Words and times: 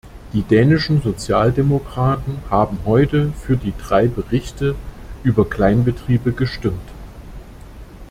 Die 0.33 0.41
dänischen 0.41 0.99
Sozialdemokraten 1.03 2.39
haben 2.49 2.79
heute 2.85 3.31
für 3.33 3.55
die 3.55 3.71
drei 3.77 4.07
Berichte 4.07 4.73
über 5.21 5.47
Kleinbetriebe 5.47 6.31
gestimmt. 6.33 6.89